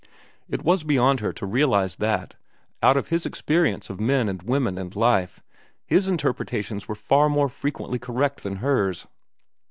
It 0.49 0.63
was 0.63 0.83
beyond 0.83 1.19
her 1.19 1.31
to 1.33 1.45
realize 1.45 1.97
that, 1.97 2.33
out 2.81 2.97
of 2.97 3.09
his 3.09 3.23
experience 3.23 3.87
of 3.87 3.99
men 3.99 4.27
and 4.29 4.41
women 4.41 4.79
and 4.79 4.95
life, 4.95 5.43
his 5.85 6.07
interpretations 6.07 6.87
were 6.87 6.95
far 6.95 7.29
more 7.29 7.49
frequently 7.49 7.99
correct 7.99 8.41
than 8.41 8.55
hers. 8.55 9.05